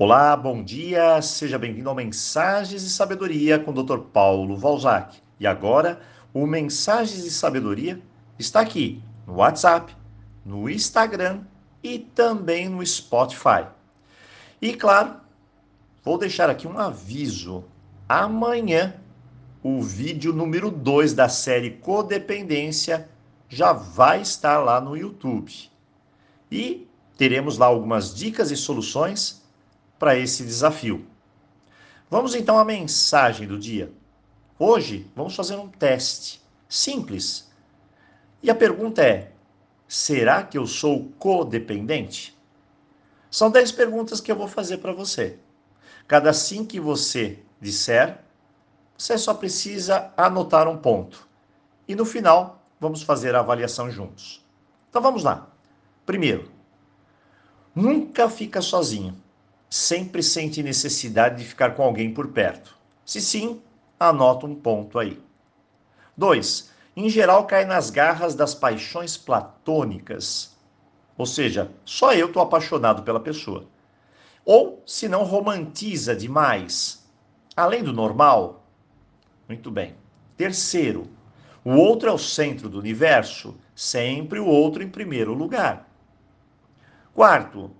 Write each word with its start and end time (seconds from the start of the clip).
Olá, 0.00 0.36
bom 0.36 0.62
dia, 0.62 1.20
seja 1.20 1.58
bem-vindo 1.58 1.88
ao 1.88 1.94
Mensagens 1.96 2.82
de 2.82 2.88
Sabedoria 2.88 3.58
com 3.58 3.72
o 3.72 3.82
Dr. 3.82 3.98
Paulo 3.98 4.56
Valzac. 4.56 5.18
E 5.40 5.44
agora, 5.44 6.00
o 6.32 6.46
Mensagens 6.46 7.24
de 7.24 7.32
Sabedoria 7.32 8.00
está 8.38 8.60
aqui 8.60 9.02
no 9.26 9.38
WhatsApp, 9.38 9.92
no 10.46 10.70
Instagram 10.70 11.40
e 11.82 11.98
também 11.98 12.68
no 12.68 12.86
Spotify. 12.86 13.66
E 14.62 14.72
claro, 14.72 15.16
vou 16.04 16.16
deixar 16.16 16.48
aqui 16.48 16.68
um 16.68 16.78
aviso. 16.78 17.64
Amanhã, 18.08 18.94
o 19.64 19.82
vídeo 19.82 20.32
número 20.32 20.70
2 20.70 21.12
da 21.12 21.28
série 21.28 21.72
Codependência 21.72 23.08
já 23.48 23.72
vai 23.72 24.20
estar 24.22 24.58
lá 24.58 24.80
no 24.80 24.96
YouTube. 24.96 25.52
E 26.52 26.86
teremos 27.16 27.58
lá 27.58 27.66
algumas 27.66 28.14
dicas 28.14 28.52
e 28.52 28.56
soluções 28.56 29.47
para 29.98 30.16
esse 30.16 30.44
desafio. 30.44 31.06
Vamos 32.10 32.34
então 32.34 32.58
à 32.58 32.64
mensagem 32.64 33.46
do 33.46 33.58
dia. 33.58 33.92
Hoje 34.58 35.10
vamos 35.14 35.34
fazer 35.34 35.56
um 35.56 35.68
teste 35.68 36.40
simples. 36.68 37.50
E 38.42 38.50
a 38.50 38.54
pergunta 38.54 39.02
é: 39.02 39.32
será 39.86 40.42
que 40.42 40.56
eu 40.56 40.66
sou 40.66 41.10
codependente? 41.18 42.36
São 43.30 43.50
10 43.50 43.72
perguntas 43.72 44.20
que 44.20 44.32
eu 44.32 44.36
vou 44.36 44.48
fazer 44.48 44.78
para 44.78 44.92
você. 44.92 45.38
Cada 46.06 46.32
sim 46.32 46.64
que 46.64 46.80
você 46.80 47.38
disser, 47.60 48.18
você 48.96 49.18
só 49.18 49.34
precisa 49.34 50.10
anotar 50.16 50.66
um 50.66 50.78
ponto. 50.78 51.28
E 51.86 51.94
no 51.94 52.06
final, 52.06 52.62
vamos 52.80 53.02
fazer 53.02 53.34
a 53.34 53.40
avaliação 53.40 53.90
juntos. 53.90 54.44
Então 54.88 55.02
vamos 55.02 55.22
lá. 55.22 55.50
Primeiro, 56.06 56.50
nunca 57.74 58.30
fica 58.30 58.62
sozinho 58.62 59.14
sempre 59.68 60.22
sente 60.22 60.62
necessidade 60.62 61.42
de 61.42 61.48
ficar 61.48 61.74
com 61.74 61.82
alguém 61.82 62.12
por 62.12 62.28
perto? 62.28 62.76
Se 63.04 63.20
sim, 63.20 63.62
anota 63.98 64.46
um 64.46 64.54
ponto 64.54 64.98
aí. 64.98 65.20
2. 66.16 66.70
Em 66.96 67.08
geral, 67.08 67.46
cai 67.46 67.64
nas 67.64 67.90
garras 67.90 68.34
das 68.34 68.54
paixões 68.54 69.16
platônicas. 69.16 70.56
Ou 71.16 71.26
seja, 71.26 71.70
só 71.84 72.12
eu 72.12 72.26
estou 72.26 72.42
apaixonado 72.42 73.02
pela 73.02 73.20
pessoa. 73.20 73.66
Ou 74.44 74.82
se 74.86 75.08
não 75.08 75.24
romantiza 75.24 76.16
demais, 76.16 77.06
além 77.56 77.82
do 77.82 77.92
normal. 77.92 78.64
Muito 79.48 79.70
bem. 79.70 79.94
Terceiro, 80.36 81.08
o 81.64 81.72
outro 81.72 82.08
é 82.08 82.12
o 82.12 82.18
centro 82.18 82.68
do 82.68 82.78
universo, 82.78 83.56
sempre 83.74 84.38
o 84.38 84.46
outro 84.46 84.82
em 84.82 84.88
primeiro 84.88 85.34
lugar. 85.34 85.88
Quarto, 87.12 87.70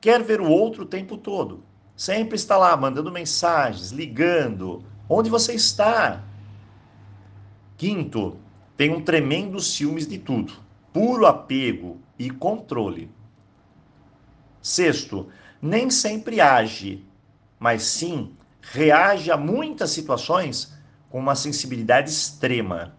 quer 0.00 0.22
ver 0.22 0.40
o 0.40 0.48
outro 0.48 0.84
o 0.84 0.86
tempo 0.86 1.16
todo. 1.16 1.62
Sempre 1.96 2.36
está 2.36 2.56
lá 2.56 2.76
mandando 2.76 3.12
mensagens, 3.12 3.90
ligando. 3.90 4.82
Onde 5.08 5.28
você 5.28 5.52
está? 5.52 6.24
Quinto, 7.76 8.38
tem 8.76 8.90
um 8.90 9.02
tremendo 9.02 9.60
ciúmes 9.60 10.06
de 10.06 10.18
tudo. 10.18 10.54
Puro 10.92 11.26
apego 11.26 12.00
e 12.18 12.30
controle. 12.30 13.10
Sexto, 14.62 15.28
nem 15.60 15.90
sempre 15.90 16.40
age, 16.40 17.04
mas 17.58 17.82
sim 17.82 18.34
reage 18.62 19.30
a 19.30 19.36
muitas 19.36 19.90
situações 19.90 20.74
com 21.10 21.18
uma 21.18 21.34
sensibilidade 21.34 22.10
extrema. 22.10 22.94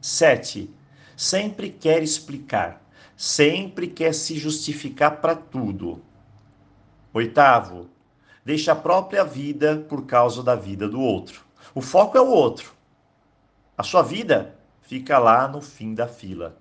Sete, 0.00 0.70
sempre 1.16 1.70
quer 1.70 2.02
explicar 2.02 2.85
sempre 3.16 3.86
quer 3.86 4.14
se 4.14 4.38
justificar 4.38 5.20
para 5.20 5.34
tudo. 5.34 6.02
Oitavo, 7.12 7.88
deixa 8.44 8.72
a 8.72 8.76
própria 8.76 9.24
vida 9.24 9.84
por 9.88 10.06
causa 10.06 10.42
da 10.42 10.54
vida 10.54 10.88
do 10.88 11.00
outro. 11.00 11.44
O 11.74 11.80
foco 11.80 12.16
é 12.16 12.20
o 12.20 12.28
outro. 12.28 12.74
A 13.76 13.82
sua 13.82 14.02
vida 14.02 14.56
fica 14.80 15.18
lá 15.18 15.46
no 15.48 15.60
fim 15.60 15.94
da 15.94 16.06
fila. 16.06 16.56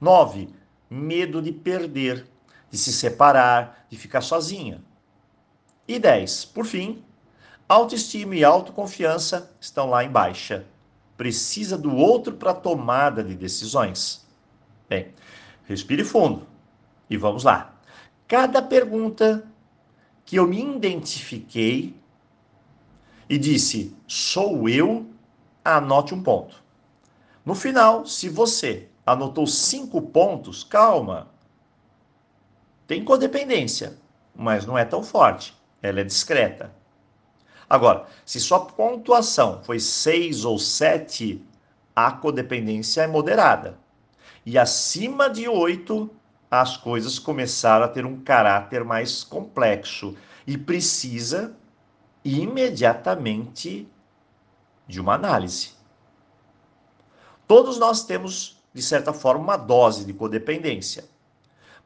Nove, 0.00 0.48
medo 0.88 1.40
de 1.42 1.52
perder, 1.52 2.26
de 2.70 2.78
se 2.78 2.92
separar, 2.92 3.86
de 3.88 3.96
ficar 3.96 4.20
sozinha. 4.20 4.82
E 5.86 5.98
dez, 5.98 6.44
por 6.44 6.64
fim, 6.64 7.04
autoestima 7.68 8.36
e 8.36 8.44
autoconfiança 8.44 9.50
estão 9.60 9.90
lá 9.90 10.04
em 10.04 10.10
baixa. 10.10 10.64
Precisa 11.16 11.76
do 11.76 11.94
outro 11.94 12.34
para 12.34 12.54
tomada 12.54 13.22
de 13.22 13.34
decisões. 13.34 14.26
Bem, 14.88 15.12
Respire 15.70 16.02
fundo 16.02 16.48
e 17.08 17.16
vamos 17.16 17.44
lá. 17.44 17.72
Cada 18.26 18.60
pergunta 18.60 19.48
que 20.24 20.34
eu 20.34 20.44
me 20.44 20.60
identifiquei 20.60 21.94
e 23.28 23.38
disse 23.38 23.96
sou 24.04 24.68
eu, 24.68 25.06
anote 25.64 26.12
um 26.12 26.24
ponto. 26.24 26.60
No 27.44 27.54
final, 27.54 28.04
se 28.04 28.28
você 28.28 28.88
anotou 29.06 29.46
cinco 29.46 30.02
pontos, 30.02 30.64
calma. 30.64 31.28
Tem 32.88 33.04
codependência, 33.04 33.96
mas 34.34 34.66
não 34.66 34.76
é 34.76 34.84
tão 34.84 35.04
forte. 35.04 35.56
Ela 35.80 36.00
é 36.00 36.04
discreta. 36.04 36.74
Agora, 37.68 38.08
se 38.26 38.40
sua 38.40 38.58
pontuação 38.58 39.62
foi 39.62 39.78
seis 39.78 40.44
ou 40.44 40.58
sete, 40.58 41.40
a 41.94 42.10
codependência 42.10 43.02
é 43.02 43.06
moderada. 43.06 43.78
E 44.44 44.58
acima 44.58 45.28
de 45.28 45.48
oito, 45.48 46.10
as 46.50 46.76
coisas 46.76 47.18
começaram 47.18 47.84
a 47.84 47.88
ter 47.88 48.04
um 48.04 48.20
caráter 48.20 48.84
mais 48.84 49.22
complexo 49.22 50.16
e 50.46 50.56
precisa 50.58 51.54
imediatamente 52.24 53.88
de 54.86 55.00
uma 55.00 55.14
análise. 55.14 55.72
Todos 57.46 57.78
nós 57.78 58.04
temos, 58.04 58.60
de 58.72 58.82
certa 58.82 59.12
forma, 59.12 59.42
uma 59.42 59.56
dose 59.56 60.04
de 60.04 60.12
codependência. 60.12 61.04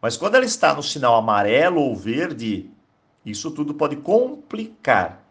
Mas 0.01 0.17
quando 0.17 0.35
ela 0.35 0.45
está 0.45 0.75
no 0.75 0.83
sinal 0.83 1.15
amarelo 1.17 1.81
ou 1.81 1.97
verde, 1.97 2.71
isso 3.25 3.51
tudo 3.51 3.75
pode 3.75 3.97
complicar 3.97 5.25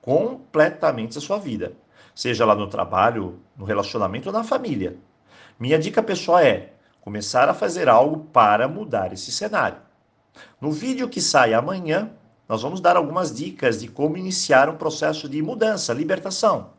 completamente 0.00 1.18
a 1.18 1.20
sua 1.20 1.38
vida, 1.38 1.72
seja 2.14 2.44
lá 2.44 2.54
no 2.54 2.68
trabalho, 2.68 3.40
no 3.56 3.64
relacionamento 3.64 4.28
ou 4.28 4.32
na 4.32 4.44
família. 4.44 4.96
Minha 5.58 5.78
dica 5.78 6.02
pessoal 6.02 6.38
é 6.38 6.72
começar 7.00 7.48
a 7.48 7.54
fazer 7.54 7.88
algo 7.88 8.24
para 8.32 8.68
mudar 8.68 9.12
esse 9.12 9.32
cenário. 9.32 9.78
No 10.60 10.70
vídeo 10.70 11.08
que 11.08 11.20
sai 11.20 11.54
amanhã, 11.54 12.10
nós 12.48 12.62
vamos 12.62 12.80
dar 12.80 12.96
algumas 12.96 13.34
dicas 13.34 13.80
de 13.80 13.88
como 13.88 14.16
iniciar 14.16 14.68
um 14.68 14.76
processo 14.76 15.28
de 15.28 15.40
mudança, 15.40 15.92
libertação. 15.92 16.70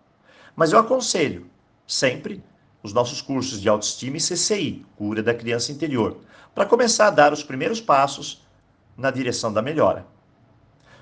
Mas 0.55 0.71
eu 0.71 0.79
aconselho 0.79 1.49
sempre 1.87 2.43
os 2.83 2.93
nossos 2.93 3.21
cursos 3.21 3.61
de 3.61 3.69
autoestima 3.69 4.17
e 4.17 4.19
CCI, 4.19 4.85
cura 4.95 5.21
da 5.21 5.33
criança 5.33 5.71
interior, 5.71 6.17
para 6.53 6.65
começar 6.65 7.07
a 7.07 7.11
dar 7.11 7.31
os 7.31 7.43
primeiros 7.43 7.79
passos 7.79 8.45
na 8.97 9.11
direção 9.11 9.53
da 9.53 9.61
melhora. 9.61 10.05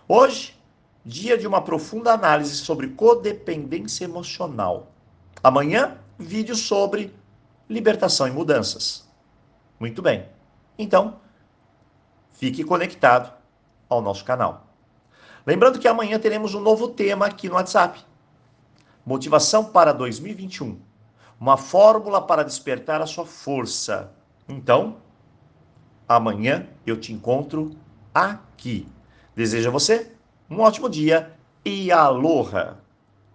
Hoje, 0.08 0.60
dia 1.06 1.38
de 1.38 1.48
uma 1.48 1.62
profunda 1.62 2.12
análise 2.14 2.56
sobre 2.56 2.90
codependência 2.90 4.06
emocional. 4.06 4.92
Amanhã, 5.42 5.98
vídeo 6.18 6.56
sobre 6.56 7.14
libertação 7.70 8.28
e 8.28 8.32
mudanças. 8.32 9.08
Muito 9.80 10.02
bem. 10.02 10.26
Então, 10.78 11.20
fique 12.32 12.64
conectado 12.64 13.32
ao 13.88 14.02
nosso 14.02 14.26
canal. 14.26 14.68
Lembrando 15.46 15.80
que 15.80 15.88
amanhã 15.88 16.20
teremos 16.20 16.54
um 16.54 16.60
novo 16.60 16.90
tema 16.90 17.26
aqui 17.28 17.48
no 17.48 17.56
WhatsApp. 17.56 18.04
Motivação 19.06 19.66
para 19.66 19.94
2021. 19.94 20.80
Uma 21.40 21.58
fórmula 21.58 22.22
para 22.22 22.44
despertar 22.44 23.02
a 23.02 23.08
sua 23.08 23.26
força. 23.26 24.12
Então, 24.48 24.98
amanhã 26.08 26.68
eu 26.86 27.00
te 27.00 27.14
encontro 27.14 27.72
aqui. 28.14 28.88
Desejo 29.36 29.70
a 29.70 29.72
você 29.72 30.12
um 30.50 30.60
ótimo 30.62 30.90
dia 30.90 31.34
e 31.64 31.92
aloha! 31.92 32.89